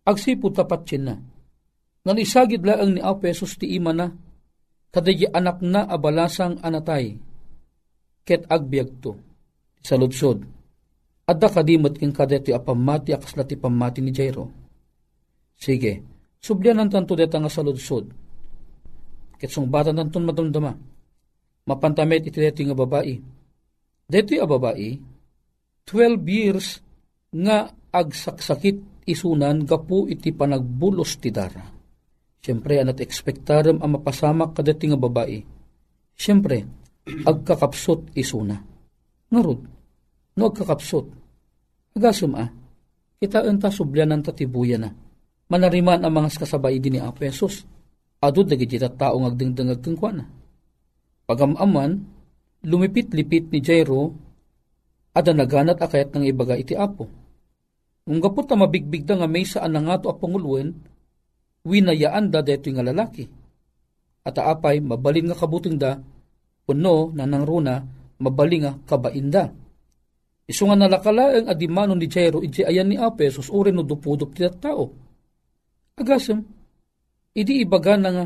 Agsipo 0.06 0.54
tapat 0.54 1.02
na. 1.02 1.18
Ngan 2.06 2.22
isagid 2.22 2.62
laang 2.62 2.94
ni 2.94 3.02
Apesos 3.02 3.58
ti 3.58 3.74
ima 3.74 3.90
na, 3.90 4.14
kadagi 4.94 5.26
anak 5.34 5.66
na 5.66 5.90
abalasang 5.90 6.62
anatay, 6.62 7.18
ket 8.26 8.50
agbyag 8.50 8.90
to. 9.00 9.14
Sa 9.86 9.96
lutsod, 10.02 10.42
Adda 11.26 11.50
kadimot 11.50 11.98
king 11.98 12.14
kadeti 12.14 12.54
apamati 12.54 13.10
akasla 13.10 13.50
ti 13.50 13.58
pamati 13.58 13.98
ni 13.98 14.14
Jairo. 14.14 14.46
Sige, 15.58 16.06
sublianan 16.38 16.86
tanto 16.86 17.18
deta 17.18 17.42
nga 17.42 17.50
saludsod. 17.50 18.06
Kitsong 19.42 19.66
bata 19.66 19.90
tanton 19.90 20.22
madumdama. 20.22 20.72
Mapantamet 21.66 22.30
iti 22.30 22.38
deti 22.38 22.62
nga 22.62 22.78
babae. 22.78 23.18
Deti 24.06 24.38
a 24.38 24.46
babae, 24.46 24.90
12 25.90 26.22
years 26.30 26.78
nga 27.34 27.74
agsaksakit 27.90 29.10
isunan 29.10 29.66
gapu 29.66 30.06
iti 30.06 30.30
panagbulos 30.30 31.18
ti 31.18 31.34
dara. 31.34 31.66
Siyempre, 32.38 32.78
anat 32.78 33.02
ekspektaram 33.02 33.82
ang 33.82 33.98
mapasamak 33.98 34.54
kadati 34.54 34.94
nga 34.94 35.00
babae. 35.02 35.42
Siyempre, 36.14 36.85
agkakapsot 37.06 38.18
isuna. 38.18 38.58
Ngarod, 39.30 39.62
no 40.38 40.44
agkakapsot. 40.50 41.06
Agasum 41.96 42.34
ah, 42.36 42.50
kita 43.22 43.46
enta 43.46 43.70
subyanan 43.70 44.26
tatibuya 44.26 44.82
na. 44.82 44.92
Manariman 45.46 46.02
ang 46.02 46.14
mga 46.14 46.42
kasabay 46.42 46.82
din 46.82 46.98
ni 46.98 47.02
Apesos. 47.02 47.64
Adod 48.20 48.50
na 48.50 48.58
gijita 48.58 48.90
tao 48.90 49.22
ngagdingdangag 49.22 49.80
kang 49.86 49.94
kwa 49.94 50.12
na. 50.12 50.26
Pagamaman, 51.30 52.02
lumipit-lipit 52.66 53.54
ni 53.54 53.62
Jairo, 53.62 54.14
ada 55.14 55.32
naganat 55.32 55.78
akayat 55.78 56.12
ng 56.12 56.26
ibaga 56.26 56.58
iti 56.58 56.74
apo. 56.74 57.06
Nung 58.06 58.22
gapot 58.22 58.46
na 58.50 58.66
mabigbig 58.66 59.06
da 59.06 59.18
nga 59.18 59.30
may 59.30 59.46
saan 59.46 59.74
na 59.74 59.82
nga 59.82 60.02
to 60.02 60.10
apangulwen, 60.10 60.74
winayaan 61.66 62.30
da 62.30 62.46
deto 62.46 62.70
nga 62.70 62.86
lalaki. 62.86 63.26
At 64.26 64.38
aapay, 64.38 64.82
mabalin 64.82 65.30
nga 65.30 65.38
kabuting 65.38 65.78
da, 65.78 66.02
puno 66.66 67.14
na 67.14 67.30
nang 67.30 67.46
runa, 67.46 67.80
mabalin 68.20 68.62
nga 68.66 68.74
kabainda 68.84 69.54
Isu 70.46 70.70
nga 70.70 70.78
nalakalaeng 70.78 71.50
adimano 71.50 71.98
ni 71.98 72.06
Jairo 72.06 72.38
iti 72.46 72.62
ayan 72.62 72.86
ni 72.86 72.98
Apesos 73.02 73.50
uri 73.50 73.74
no 73.74 73.82
dupudup 73.82 74.30
ti 74.38 74.46
tao. 74.62 74.86
Agasem, 75.98 76.38
idi 77.34 77.66
ibaga 77.66 77.98
na 77.98 78.10
nga, 78.14 78.26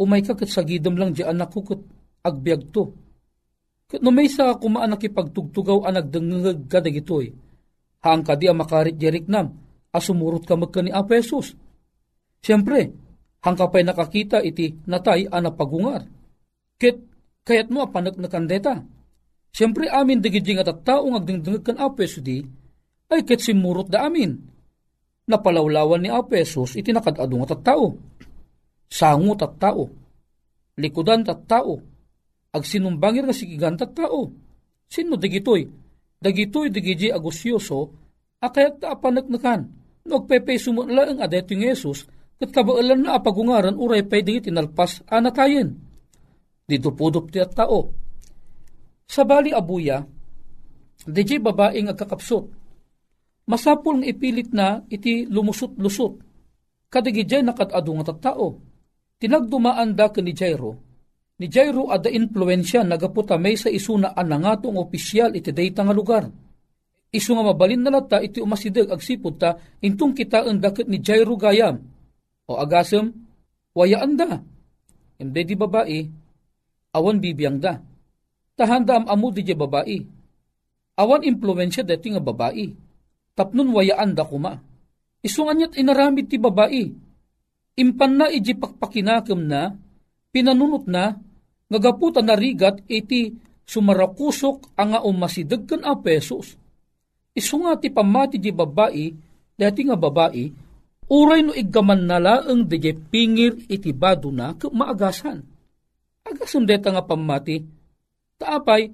umay 0.00 0.24
ka 0.24 0.32
sagidam 0.48 0.96
lang 0.96 1.12
di 1.12 1.20
anak 1.20 1.52
ko 1.52 1.60
kat 1.60 1.80
agbyag 2.24 2.72
to. 2.72 2.96
Kat 3.84 4.00
no 4.00 4.08
may 4.08 4.32
sa 4.32 4.56
kumaan 4.56 4.96
nakipagtugtugaw 4.96 5.84
anag 5.84 6.08
dengengag 6.08 6.64
ka 6.72 6.80
dagitoy. 6.80 7.36
Haang 8.00 8.24
ka 8.24 8.32
di 8.32 8.48
makarit 8.48 8.96
jerik 8.96 9.28
nam, 9.28 9.52
asumurot 9.92 10.48
ka 10.48 10.56
magka 10.56 10.80
ni 10.80 10.88
Apesos. 10.88 11.52
Siyempre, 12.40 12.88
hang 13.44 13.56
ka 13.60 13.68
pa'y 13.68 13.84
nakakita 13.84 14.40
iti 14.40 14.72
natay 14.88 15.28
anapagungar. 15.28 16.08
Ket, 16.80 16.96
kayat 17.42 17.68
mo 17.70 17.82
apanak 17.82 18.18
na 18.18 18.30
kandeta 18.30 18.82
Siyempre 19.52 19.84
amin 19.92 20.24
digidjing 20.24 20.64
at 20.64 20.72
tao 20.80 21.12
agdingdingag 21.12 21.60
kan 21.60 21.76
Apeso 21.76 22.24
di, 22.24 22.40
ay 23.12 23.20
ket 23.20 23.44
simurot 23.44 23.92
da 23.92 24.08
amin. 24.08 24.32
Napalawlawan 25.28 26.00
ni 26.00 26.08
Apesos 26.08 26.72
iti 26.72 26.88
nakadadong 26.88 27.44
at 27.44 27.60
tao. 27.60 27.92
Sangot 28.88 29.44
at 29.44 29.60
tao. 29.60 29.84
Likudan 30.80 31.28
at 31.28 31.44
tao. 31.44 31.76
Agsinumbangir 32.56 33.28
nga 33.28 33.36
sigigan 33.36 33.76
at 33.76 33.92
tao. 33.92 34.32
Sino 34.88 35.20
digitoy? 35.20 35.68
Dagitoy 36.22 36.72
digiji 36.72 37.12
agusyoso, 37.12 37.92
akayat 38.40 38.80
ta 38.80 38.96
apanagnakan. 38.96 39.68
Nagpepe 40.08 40.54
sumunla 40.54 41.12
ang 41.12 41.18
adeto 41.18 41.52
ng 41.54 41.66
Yesus, 41.66 42.06
kat 42.38 42.50
kabaalan 42.54 43.04
na 43.04 43.18
apagungaran 43.18 43.74
uray 43.74 44.06
pay 44.06 44.22
digit 44.22 44.50
inalpas 44.50 45.02
anatayin. 45.10 45.81
Dito 46.66 46.94
pudop 46.94 47.28
ti 47.28 47.42
at 47.42 47.52
tao 47.52 48.02
sa 49.12 49.28
bali 49.28 49.52
abuya, 49.52 50.00
DJ 51.04 51.36
babaeng 51.44 51.92
agkakapsot. 51.92 52.48
Masapul 53.44 54.00
nga 54.00 54.08
ipilit 54.08 54.54
na 54.56 54.80
iti 54.88 55.28
lumusot-lusot. 55.28 56.16
Kadigijay 56.88 57.44
nakatado 57.44 57.92
nga 57.98 58.08
tattao. 58.08 58.56
Tinagdumaan 59.20 59.92
da 59.92 60.08
ni 60.24 60.32
Jairo. 60.32 60.80
Ni 61.36 61.52
Jairo 61.52 61.92
ada 61.92 62.08
influensya 62.08 62.88
nagaputa 62.88 63.36
may 63.36 63.58
sa 63.58 63.68
isuna 63.68 64.16
anangatong 64.16 64.80
opisyal 64.80 65.36
iti 65.36 65.52
dayta 65.52 65.84
nga 65.84 65.92
lugar. 65.92 66.24
Isu 67.12 67.36
nga 67.36 67.44
mabalin 67.52 67.84
na 67.84 67.92
lata 67.92 68.16
iti 68.24 68.40
umasidag 68.40 68.88
agsipod 68.88 69.36
ta 69.36 69.60
intong 69.84 70.16
kita 70.16 70.48
ang 70.48 70.56
dakit 70.56 70.88
ni 70.88 71.04
Jairo 71.04 71.36
gayam. 71.36 71.84
O 72.48 72.56
agasem, 72.56 73.12
wayaan 73.76 74.16
da. 74.16 74.40
Hindi 75.20 75.40
di 75.44 75.54
babae, 75.58 76.21
awan 76.92 77.18
bibiyang 77.18 77.58
da 77.58 77.80
tahanda 78.56 79.00
am 79.00 79.08
amu 79.08 79.32
di 79.34 79.42
babae. 79.42 79.98
Awan 80.96 81.24
impluensya 81.24 81.82
deti 81.82 82.12
nga 82.12 82.22
babae. 82.22 82.68
Tapnon 83.32 83.72
wayaan 83.72 84.12
da 84.12 84.28
kuma. 84.28 84.60
Isungan 85.24 85.56
niya't 85.56 85.74
inaramid 85.80 86.28
ti 86.28 86.36
babae. 86.36 86.84
impan 87.72 88.20
na 88.20 88.26
iji 88.28 88.52
pakpakinakam 88.52 89.48
na, 89.48 89.72
pinanunot 90.28 90.84
na, 90.84 91.16
ngagaputan 91.72 92.28
na 92.28 92.36
rigat 92.36 92.84
iti 92.84 93.32
sumarakusok 93.64 94.76
ang 94.76 94.92
nga 94.92 95.00
umasidag 95.00 95.64
kan 95.64 95.80
a 95.88 95.96
pesos. 95.96 96.52
Isu 97.32 97.64
nga 97.64 97.80
ti 97.80 97.88
pamati 97.88 98.36
di 98.36 98.52
babae, 98.52 99.08
dati 99.56 99.80
nga 99.88 99.96
babae, 99.96 100.44
uray 101.08 101.40
no 101.40 101.56
igaman 101.56 102.04
nala 102.04 102.44
ang 102.44 102.68
di 102.68 102.92
pingir 102.92 103.56
iti 103.72 103.96
bado 103.96 104.28
na 104.28 104.52
maagasan. 104.52 105.51
Agasan 106.22 106.64
deta 106.64 106.94
nga 106.94 107.02
pamati, 107.04 107.60
taapay, 108.38 108.88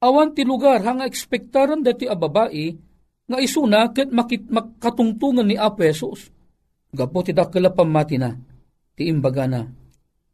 awan 0.00 0.32
ti 0.32 0.42
lugar 0.42 0.82
hanga 0.82 1.04
ekspektaran 1.04 1.84
dati 1.84 2.08
a 2.08 2.16
babae, 2.16 2.66
nga 3.28 3.38
isuna 3.38 3.92
ket 3.92 4.08
makit 4.08 4.48
makatungtungan 4.48 5.44
ni 5.44 5.56
a 5.60 5.68
pesos. 5.72 6.32
Gapo 6.88 7.20
ti 7.20 7.36
dakila 7.36 7.70
pamati 7.72 8.16
na, 8.16 8.32
ti 8.96 9.12
imbaga 9.12 9.44
na, 9.44 9.68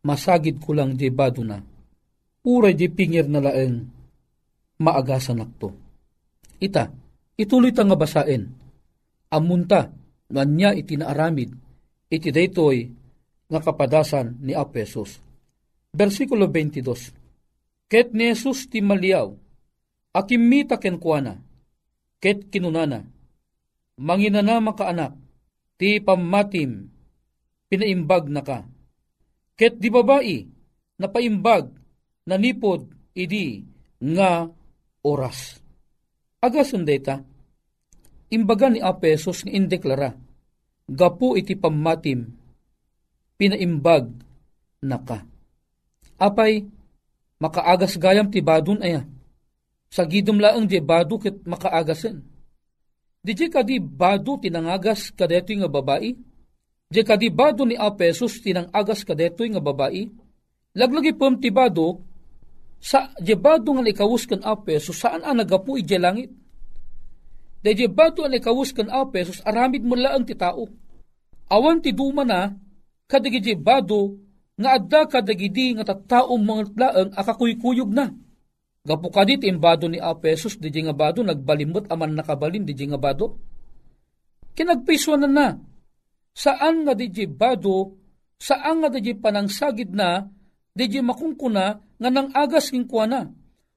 masagid 0.07 0.62
ko 0.62 0.70
lang 0.70 0.94
di 0.94 1.11
bado 1.11 1.42
na 1.42 1.59
uray 2.44 2.77
di 2.77 2.92
pingir 2.92 3.27
na 3.27 3.40
laeng 3.40 3.88
maagasan 4.79 5.40
akto. 5.40 5.72
Ita, 6.61 6.92
ituloy 7.40 7.72
ta 7.72 7.83
nga 7.88 7.96
basain. 7.96 8.53
Amunta, 9.33 9.90
nanya 10.31 10.77
iti 10.77 10.94
naaramid, 11.00 11.50
iti 12.12 12.29
daytoy 12.29 12.87
nga 13.48 13.61
kapadasan 13.64 14.38
ni 14.44 14.53
Apesos. 14.53 15.23
Versikulo 15.94 16.50
22. 16.50 17.87
Ket 17.87 18.11
ni 18.11 18.26
Jesus 18.26 18.66
ti 18.66 18.83
maliaw, 18.83 19.30
akimita 20.11 20.74
ken 20.83 20.98
kuana, 20.98 21.38
ket 22.18 22.50
kinunana, 22.50 23.07
manginana 24.02 24.59
makaanak, 24.59 25.14
ti 25.78 26.02
pamatim, 26.02 26.90
pinaimbag 27.70 28.26
na 28.26 28.42
ka. 28.42 28.66
Ket 29.54 29.78
di 29.78 29.87
babae, 29.87 30.42
napaimbag 30.98 31.70
nanipod 32.26 32.90
idi 33.14 33.62
nga 34.02 34.50
oras. 35.07 35.62
Agasun 36.42 36.83
data, 36.83 37.22
imbaga 38.35 38.66
ni 38.66 38.83
Apesos 38.83 39.46
nga 39.46 39.54
indeklara, 39.54 40.11
gapu 40.90 41.38
iti 41.38 41.54
pamatim, 41.54 42.35
pinaimbag 43.38 44.11
na 44.83 44.98
ka. 44.98 45.33
Apay, 46.18 46.66
makaagas 47.42 47.98
gayam 47.98 48.31
ti 48.31 48.38
badun 48.38 48.81
aya. 48.81 49.03
Sa 49.90 50.03
gidom 50.07 50.42
laang 50.42 50.66
di 50.66 50.79
badu 50.83 51.18
ket 51.22 51.42
makaagasen. 51.46 52.22
Di 53.24 53.33
di 53.33 53.46
kadi 53.46 53.79
badu 53.79 54.37
tinangagas 54.37 55.14
kadetoy 55.14 55.62
nga 55.62 55.70
babae? 55.70 56.12
Di 56.90 57.00
kadi 57.00 57.31
badu 57.31 57.64
ni 57.64 57.79
Apesos 57.79 58.42
tinangagas 58.42 59.07
kadetoy 59.07 59.55
nga 59.55 59.62
babae? 59.62 60.11
Laglagi 60.74 61.14
pum 61.14 61.38
ti 61.38 61.55
badu 61.55 62.03
sa 62.85 63.14
jebado 63.16 63.72
nga 63.72 63.87
ikawus 63.88 64.29
kan 64.29 64.44
apeso 64.44 64.92
saan 64.92 65.24
ang 65.24 65.40
nagapu 65.40 65.81
ije 65.81 65.96
langit. 65.96 66.29
De 67.64 67.72
jebado 67.72 68.27
ang 68.27 68.37
ikawus 68.37 68.77
kan 68.77 68.92
apeso 68.92 69.33
aramid 69.46 69.81
mo 69.87 69.96
laang 69.96 70.27
ti 70.27 70.37
tao. 70.37 70.68
Awan 71.48 71.81
ti 71.81 71.96
duma 71.96 72.27
na 72.29 72.53
kadagi 73.09 73.40
jebado 73.40 74.20
nga 74.54 74.78
adda 74.78 75.00
kadagidi 75.10 75.74
nga 75.74 75.84
tattaong 75.94 76.42
mga 76.42 76.62
laang 76.78 77.10
akakuykuyog 77.14 77.90
na. 77.90 78.14
Gapu 78.84 79.08
kadit 79.08 79.42
imbado 79.48 79.88
ni 79.88 79.96
Apesos 79.96 80.60
di 80.60 80.68
nga 80.68 80.92
bado 80.92 81.24
nagbalimot 81.24 81.88
aman 81.88 82.20
nakabalin 82.20 82.68
di 82.68 82.74
nga 82.76 83.00
bado. 83.00 83.40
Kinagpiswanan 84.54 85.32
na. 85.32 85.48
Saan 86.34 86.84
nga 86.84 86.92
di 86.92 87.08
bado, 87.26 87.96
saan 88.36 88.84
nga 88.84 88.92
di 88.92 89.14
panangsagid 89.16 89.90
na, 89.94 90.28
di 90.74 90.86
makungkuna 91.00 91.66
nga 91.98 92.10
nang 92.10 92.30
agas 92.34 92.70
king 92.70 92.84
kuana. 92.84 93.24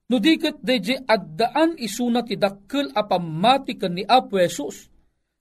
No 0.07 0.23
diket 0.23 0.63
deje 0.63 1.03
addaan 1.03 1.75
isuna 1.75 2.23
ti 2.23 2.39
dakkel 2.39 2.95
a 2.95 3.03
pamati 3.03 3.75
ni 3.91 4.07
Apo 4.07 4.39
Jesus. 4.39 4.87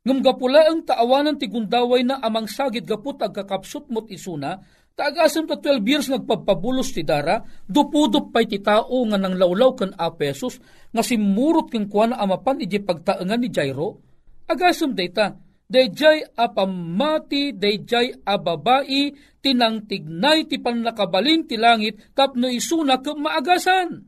Ngam 0.07 0.22
gapula 0.22 0.70
ang 0.70 0.87
taawanan 0.87 1.38
ti 1.38 1.51
gundaway 1.51 2.07
na 2.07 2.22
amang 2.22 2.46
sagid 2.46 2.87
gaput 2.87 3.18
agkakapsot 3.18 3.90
mot 3.90 4.07
isuna, 4.07 4.62
taagasan 4.97 5.45
ta 5.45 5.61
12 5.61 5.85
years 5.85 6.09
nagpapabulos 6.09 6.91
ti 6.97 7.05
dara, 7.05 7.45
dupudup 7.69 8.33
pay 8.33 8.49
ti 8.49 8.59
tao 8.65 9.05
nga 9.07 9.21
nang 9.21 9.37
lawlaw 9.37 9.77
kan 9.77 9.93
Apo 9.95 10.25
Jesus, 10.25 10.59
nga 10.91 11.05
simurot 11.05 11.69
king 11.69 11.87
kuana 11.87 12.17
amapan 12.17 12.65
ije 12.65 12.81
pagtaengan 12.81 13.39
ni 13.39 13.53
Jairo, 13.53 14.01
agasam 14.49 14.97
data, 14.97 15.37
dayjay 15.67 16.23
apamati 16.39 17.53
dayjay 17.53 18.23
ababai 18.23 19.13
tinangtignay 19.43 20.47
ti 20.47 20.63
panlakabalin 20.63 21.45
ti 21.45 21.59
langit 21.59 22.15
tapno 22.15 22.47
isuna 22.47 23.03
ke 23.03 23.13
maagasan. 23.15 24.03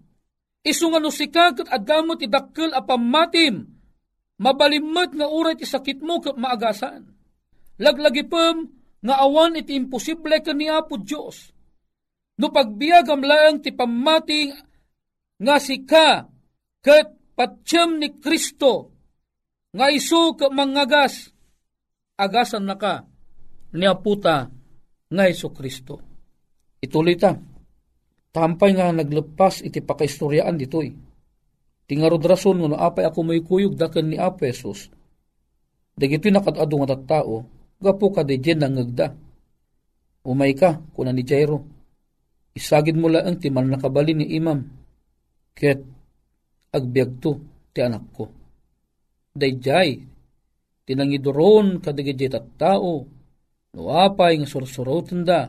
Isunga 0.63 0.99
no 0.99 1.11
sikag 1.11 1.63
at 1.63 1.71
adamo 1.71 2.19
ti 2.19 2.27
dakkel 2.27 2.75
apamatim 2.75 3.67
mabalimot 4.39 5.15
nga 5.15 5.27
uray 5.27 5.59
ti 5.59 5.67
sakit 5.67 6.03
mo 6.03 6.23
ke 6.23 6.35
maagasan. 6.35 7.11
Laglagi 7.79 8.27
pem 8.27 8.78
nga 9.03 9.15
awan 9.23 9.59
iti 9.59 9.79
imposible 9.79 10.43
ka 10.43 10.53
ni 10.55 10.67
Apo 10.67 10.99
Diyos. 10.99 11.55
No 12.39 12.55
pagbiagam 12.55 13.23
laang 13.23 13.63
ti 13.63 13.75
pamati 13.75 14.51
nga 15.39 15.57
sika 15.59 16.27
ket 16.83 17.35
patsyem 17.35 17.99
ni 17.99 18.19
Kristo 18.19 18.95
nga 19.75 19.91
isu 19.91 20.35
ke 20.39 20.47
mangagas 20.51 21.31
agasan 22.19 22.67
na 22.67 22.75
ka 22.75 23.07
ni 23.75 23.87
aputa 23.87 24.51
nga 25.09 25.25
Iso 25.29 25.55
Kristo. 25.55 26.03
Ituloy 26.79 27.19
ta. 27.19 27.35
Tampay 28.29 28.77
nga 28.77 28.93
naglepas 28.93 29.65
iti 29.65 29.83
pakaistoryaan 29.83 30.59
ditoy. 30.59 30.95
Tingarod 31.89 32.23
rason 32.23 32.61
nga 32.61 32.85
apay 32.87 33.09
ako 33.09 33.21
may 33.25 33.41
kuyog 33.41 33.75
daken 33.75 34.13
ni 34.13 34.17
Apesos. 34.21 34.93
Dagito'y 35.99 36.31
nakadado 36.31 36.79
nga 36.79 36.95
tattao, 36.95 37.43
gapo 37.79 38.11
ka 38.11 38.27
de 38.27 38.37
dyan 38.39 38.63
nangagda. 38.63 39.15
Umay 40.27 40.53
ka, 40.53 40.83
kuna 40.93 41.15
ni 41.15 41.23
Jairo. 41.23 41.65
Isagid 42.53 42.99
mo 42.99 43.07
lang 43.07 43.39
ti 43.39 43.49
man 43.49 43.71
nakabali 43.71 44.13
ni 44.19 44.27
imam. 44.35 44.61
Ket, 45.55 45.81
agbiag 46.75 47.23
to, 47.23 47.33
ti 47.71 47.81
anak 47.81 48.05
ko. 48.13 48.27
Dayjay, 49.39 50.03
tinangidoron 50.83 51.79
kadigidjay 51.79 52.35
tattao, 52.35 53.07
no 53.75 53.81
apay 53.95 54.43
nga 54.43 54.49
sursuroten 54.51 55.23
da, 55.23 55.47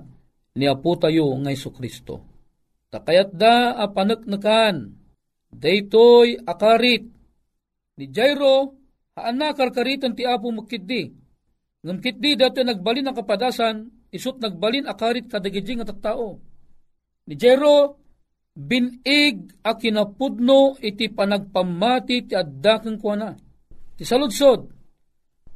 ni 0.53 0.65
apo 0.69 0.93
tayo 1.01 1.33
nga 1.41 1.49
Iso 1.49 1.73
Kristo. 1.73 2.21
Takayat 2.93 3.33
da 3.33 3.73
apanaknakan, 3.81 4.93
daytoy 5.49 6.37
akarit, 6.45 7.05
ni 7.97 8.05
Jairo, 8.13 8.77
haana 9.17 9.53
karkaritan 9.57 10.13
ti 10.13 10.25
apo 10.25 10.53
makiddi, 10.53 11.09
ngam 11.85 11.97
kitdi 12.03 12.35
dato 12.35 12.59
nagbalin 12.59 13.07
ang 13.07 13.17
kapadasan, 13.17 13.87
isut 14.11 14.39
nagbalin 14.41 14.89
akarit 14.89 15.31
kadagidjay 15.31 15.79
nga 15.79 15.89
tattao. 15.89 16.39
Ni 17.29 17.37
Jairo, 17.39 17.95
binig 18.57 19.55
a 19.63 19.77
kinapudno 19.77 20.75
iti 20.81 21.07
panagpamati 21.07 22.27
ti 22.27 22.33
addakeng 22.35 22.99
kuana. 22.99 23.31
Ti 23.95 24.03
saludsod, 24.03 24.79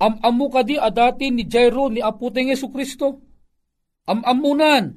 Am-amu 0.04 0.52
kadi 0.52 0.76
adati 0.76 1.32
ni 1.32 1.48
Jairo 1.48 1.88
ni 1.88 2.04
Aputeng 2.04 2.52
Yesu 2.52 2.68
Kristo. 2.68 3.24
Am-amunan. 4.04 4.92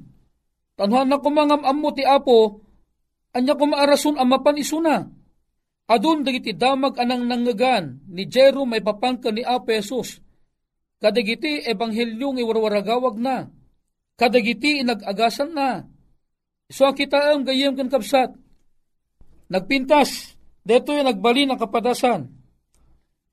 Tanhan 0.75 1.07
na 1.07 1.17
kumangam 1.17 1.63
amu 1.63 1.89
ti 1.95 2.03
Apo, 2.03 2.61
anya 3.33 3.55
kumaarason 3.55 4.19
amapan 4.19 4.59
isuna. 4.59 4.97
Adun 5.87 6.27
dagiti 6.27 6.51
damag 6.51 6.99
anang 6.99 7.23
nangagan 7.23 8.03
ni 8.11 8.27
Jairo 8.27 8.67
may 8.67 8.83
papangka 8.83 9.31
ni 9.31 9.41
Apo 9.47 9.71
Jesus. 9.71 10.19
Kadagiti 10.97 11.61
ebanghelyo 11.65 12.33
ng 12.33 12.41
iwarwaragawag 12.41 13.15
na. 13.21 13.47
Kadagiti 14.17 14.81
inagagasan 14.81 15.53
na. 15.53 15.85
So 16.73 16.89
kita 16.91 17.33
ang 17.33 17.45
gayem 17.45 17.77
kan 17.77 17.87
kapsat. 17.87 18.33
Nagpintas, 19.47 20.35
deto 20.65 20.91
yung 20.91 21.07
nagbali 21.07 21.47
ng 21.47 21.55
kapadasan 21.55 22.37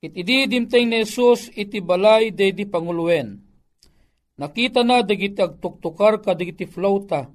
Iti 0.05 0.21
di 0.21 0.45
dimteng 0.45 0.93
ni 0.93 1.01
Jesus 1.01 1.49
iti 1.57 1.81
balay 1.81 2.29
de 2.29 2.53
di 2.53 2.69
panguluwen. 2.69 3.41
Nakita 4.37 4.85
na 4.85 5.01
dagiti 5.01 5.41
agtuktukar 5.41 6.21
ka 6.21 6.37
dagiti 6.37 6.69
flauta, 6.69 7.33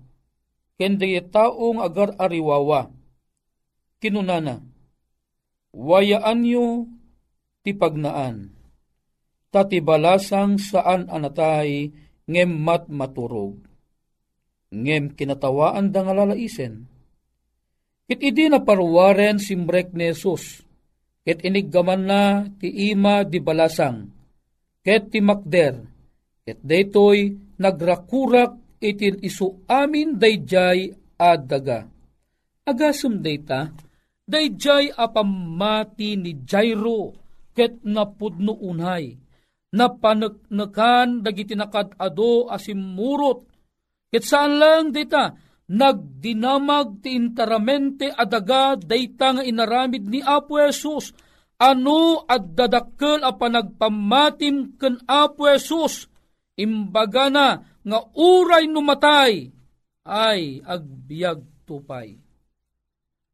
ken 0.78 1.02
dagiti 1.02 1.34
taong 1.34 1.82
agar 1.82 2.14
ariwawa. 2.22 2.94
Kinunana, 3.98 4.62
wayaan 5.74 6.46
nyo 6.46 6.86
ti 7.66 7.74
pagnaan, 7.74 8.54
tati 9.50 9.82
balasang 9.82 10.58
saan 10.62 11.10
anatay 11.10 11.90
ngem 12.30 12.52
mat 12.62 12.88
maturog. 12.90 13.58
Ngem 14.70 15.18
kinatawaan 15.18 15.90
da 15.90 16.06
nga 16.06 16.14
lalaisen. 16.14 16.86
It 18.10 18.22
idi 18.26 18.50
na 18.50 18.62
parwaren 18.62 19.38
simbrek 19.38 19.94
ni 19.94 20.10
Jesus, 20.10 20.66
ket 21.22 21.46
iniggaman 21.46 22.02
na 22.10 22.22
ti 22.58 22.90
ima 22.90 23.22
di 23.22 23.38
balasang, 23.38 24.10
ket 24.82 25.14
ti 25.14 25.22
makder, 25.22 25.78
Ket 26.50 26.66
daytoy 26.66 27.38
nagrakurak 27.62 28.82
itin 28.82 29.22
isu 29.22 29.70
amin 29.70 30.18
dayjay 30.18 30.90
adaga. 31.14 31.86
Agasum 32.66 33.22
dayta, 33.22 33.70
dayjay 34.26 34.90
apamati 34.90 36.18
ni 36.18 36.42
Jairo 36.42 37.14
ket 37.54 37.86
napudno 37.86 38.58
unay. 38.66 39.14
Napanagnakan 39.70 41.22
dagiti 41.22 41.54
nakadado 41.54 42.50
asimurot. 42.50 43.46
Ket 44.10 44.26
saan 44.26 44.58
lang 44.58 44.90
dayta, 44.90 45.38
nagdinamag 45.70 47.06
ti 47.06 47.14
interamente 47.14 48.10
adaga 48.10 48.74
dayta 48.74 49.38
nga 49.38 49.44
inaramid 49.46 50.10
ni 50.10 50.18
Apo 50.26 50.58
Jesus 50.58 51.14
ano 51.60 52.26
at 52.26 52.56
dadakkel 52.56 53.22
a 53.22 53.36
panagpamatim 53.36 54.80
ken 54.80 54.98
Apo 55.06 55.46
Jesus 55.46 56.10
imbaga 56.58 57.30
na 57.30 57.62
nga 57.62 58.00
uray 58.18 58.66
numatay 58.66 59.54
ay 60.10 60.64
agbiag 60.66 61.46
tupay. 61.70 62.18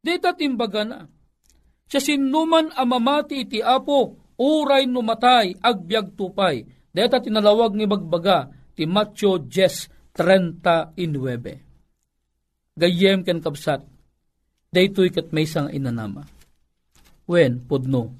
Dita 0.03 0.35
timbaga 0.35 0.83
na, 0.85 1.07
siya 1.89 2.01
sinuman 2.03 2.69
amamati 2.75 3.47
iti 3.47 3.63
apo, 3.63 4.24
uray 4.39 4.87
numatay, 4.87 5.55
agbiag 5.59 6.15
tupay. 6.15 6.63
Dita 6.95 7.19
tinalawag 7.19 7.75
ni 7.75 7.83
bagbaga, 7.87 8.47
ti 8.75 8.85
Matthew 8.87 9.39
10.39. 9.51 10.15
Gayem 12.75 13.23
ken 13.23 13.39
kapsat, 13.39 13.87
daytoy 14.71 15.09
kat 15.11 15.31
may 15.31 15.45
sang 15.47 15.69
inanama. 15.71 16.27
Wen, 17.27 17.59
podno, 17.63 18.11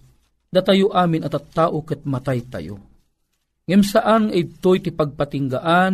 datayo 0.52 0.92
amin 0.96 1.24
at 1.28 1.36
at 1.36 1.52
tao 1.52 1.84
kat 1.84 2.06
matay 2.08 2.40
tayo 2.48 2.80
Ngem 3.66 3.82
saan 3.82 4.30
ito'y 4.30 4.78
ti 4.78 4.94
pagpatinggaan, 4.94 5.94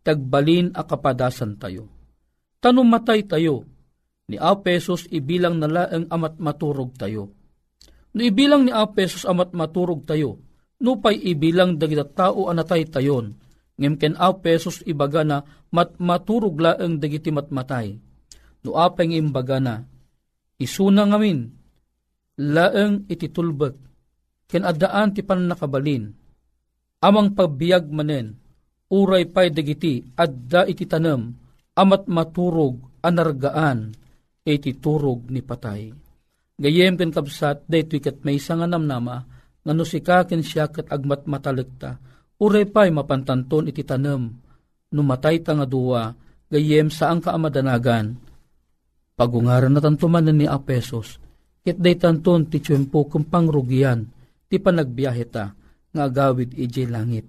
tagbalin 0.00 0.72
a 0.72 0.88
kapadasan 0.88 1.60
tayo. 1.60 1.84
Tanong 2.64 2.88
matay 2.88 3.28
tayo, 3.28 3.68
ni 4.24 4.40
Apesos 4.40 5.04
ibilang 5.12 5.60
nala 5.60 5.84
ang 5.92 6.08
amat 6.08 6.40
maturog 6.40 6.96
tayo. 6.96 7.28
No 8.10 8.20
ibilang 8.26 8.66
ni 8.66 8.72
Apesos 8.74 9.22
amat 9.22 9.54
maturog 9.54 10.02
tayo, 10.02 10.42
no 10.82 10.98
pa'y 10.98 11.30
ibilang 11.30 11.78
dagita 11.78 12.06
tao 12.10 12.50
anatay 12.50 12.88
tayon, 12.90 13.38
ngem 13.78 13.94
ken 13.94 14.14
Apesos 14.18 14.82
ibaga 14.82 15.22
na 15.22 15.46
mat 15.70 15.94
maturog 16.02 16.58
laeng 16.58 16.98
dagiti 16.98 17.30
matmatay. 17.30 17.94
No 18.66 18.76
apeng 18.76 19.14
imbaga 19.14 19.56
na, 19.62 19.80
isuna 20.60 21.06
ngamin, 21.06 21.48
laeng 22.36 23.06
ititulbek, 23.08 23.78
ken 24.50 24.66
adaan 24.66 25.14
ti 25.14 25.22
panakabalin, 25.24 26.12
amang 27.00 27.32
pagbiag 27.32 27.88
manen, 27.88 28.36
uray 28.90 29.24
pay 29.30 29.48
dagiti, 29.54 30.02
adda 30.18 30.66
iti 30.66 30.84
tanam, 30.84 31.32
amat 31.78 32.10
maturog, 32.10 33.00
anargaan, 33.00 33.94
iti 34.44 34.76
turog 34.76 35.30
ni 35.30 35.40
patay. 35.40 36.09
Gayem 36.60 37.00
ken 37.00 37.08
kapsat, 37.08 37.64
daytoy 37.64 38.04
kat 38.04 38.20
may 38.20 38.36
sanganam 38.36 38.84
nama, 38.84 39.24
nga 39.64 39.72
no 39.72 39.80
sikaken 39.80 40.44
siya 40.44 40.68
kat 40.68 40.92
agmat 40.92 41.24
matalikta, 41.24 41.96
uray 42.36 42.68
pay 42.68 42.92
mapantanton 42.92 43.72
iti 43.72 43.80
tanam, 43.80 44.28
numatay 44.92 45.40
ta 45.40 45.56
nga 45.56 45.64
duwa, 45.64 46.12
gayem 46.52 46.92
saan 46.92 47.24
ka 47.24 47.32
amadanagan, 47.32 48.12
pagungaran 49.16 49.72
na 49.72 49.80
tantuman 49.80 50.28
ni 50.28 50.44
Apesos, 50.44 51.16
ket 51.64 51.80
day 51.80 51.96
tanton 51.96 52.44
ti 52.52 52.60
tiyempo 52.60 53.08
kung 53.08 53.24
pangrugian, 53.24 54.04
ti 54.44 54.60
panagbiyahe 54.60 55.24
ta, 55.32 55.56
nga 55.96 56.02
agawid 56.12 56.52
iji 56.60 56.84
langit. 56.84 57.24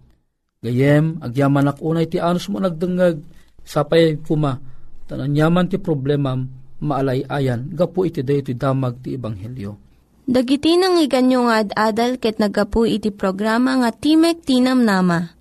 Gayem, 0.59 1.23
agyaman 1.23 1.71
unay 1.79 2.11
ti 2.11 2.19
anos 2.19 2.51
mo 2.51 2.59
nagdengag, 2.59 3.23
sapay 3.63 4.19
kuma, 4.19 4.59
tananyaman 5.07 5.71
ti 5.71 5.79
problema 5.79 6.35
maalay-ayan, 6.81 7.69
gapu 7.71 8.09
iti 8.09 8.25
dayo 8.25 8.41
ti 8.41 8.57
damag 8.57 8.99
ti 9.05 9.15
Ebanghelyo. 9.15 9.77
Dagiti 10.25 10.77
nang 10.77 11.01
iganyo 11.01 11.49
nga 11.49 11.65
ad-adal 11.65 12.17
ket 12.21 12.37
nagapu 12.37 12.85
iti 12.85 13.09
programa 13.09 13.77
nga 13.81 13.89
Timek 13.93 14.45
Tinam 14.45 14.85
Nama. 14.85 15.33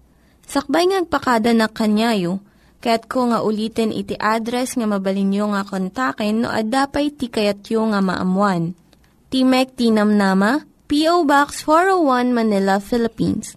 Sakbay 0.45 0.89
ngagpakada 0.91 1.53
na 1.53 1.69
kanyayo, 1.69 2.41
ket 2.81 3.07
ko 3.07 3.29
nga 3.31 3.45
ulitin 3.45 3.93
iti 3.93 4.17
address 4.17 4.75
nga 4.75 4.89
mabalinyo 4.89 5.53
nga 5.53 5.63
kontaken 5.69 6.43
no 6.43 6.49
ad-dapay 6.49 7.13
ti 7.13 7.29
kayatyo 7.29 7.93
nga 7.93 8.01
maamuan. 8.01 8.73
Timek 9.31 9.79
Tinam 9.79 10.17
Nama, 10.19 10.67
P.O. 10.91 11.23
Box 11.23 11.63
401 11.63 12.35
Manila, 12.35 12.83
Philippines. 12.83 13.55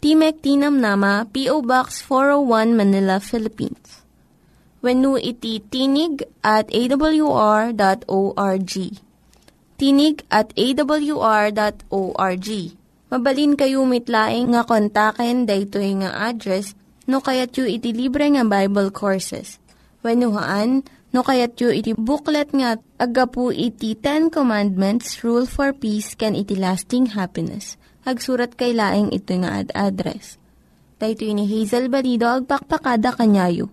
Timek 0.00 0.40
Tinam 0.40 0.80
Nama, 0.80 1.28
P.O. 1.28 1.60
Box 1.60 2.00
401 2.08 2.72
Manila, 2.72 3.20
Philippines. 3.20 4.03
When 4.84 5.00
iti 5.16 5.64
tinig 5.64 6.28
at 6.44 6.68
awr.org. 6.68 7.72
Tinig 9.80 10.16
at 10.28 10.52
awr.org. 10.52 12.48
Mabalin 13.08 13.52
kayo 13.56 13.80
mitlaing 13.88 14.52
nga 14.52 14.62
kontaken 14.68 15.48
daytoy 15.48 16.04
nga 16.04 16.28
address 16.28 16.76
no 17.08 17.24
kayat 17.24 17.56
yu 17.56 17.64
iti 17.64 17.96
libre 17.96 18.28
nga 18.28 18.44
Bible 18.44 18.92
Courses. 18.92 19.56
When 20.04 20.20
no 20.20 21.20
kayat 21.24 21.56
yu 21.56 21.72
iti 21.72 21.96
booklet 21.96 22.52
nga 22.52 22.76
agapu 23.00 23.56
iti 23.56 23.96
Ten 23.96 24.28
Commandments, 24.28 25.24
Rule 25.24 25.48
for 25.48 25.72
Peace, 25.72 26.12
can 26.12 26.36
iti 26.36 26.60
lasting 26.60 27.16
happiness. 27.16 27.80
Hagsurat 28.04 28.52
kay 28.52 28.76
laing 28.76 29.16
ito 29.16 29.32
nga 29.40 29.64
ad 29.64 29.72
address. 29.72 30.36
Dahito 31.00 31.24
ni 31.24 31.48
Hazel 31.48 31.88
Balido, 31.88 32.28
agpakpakada 32.28 33.16
kanyayo. 33.16 33.72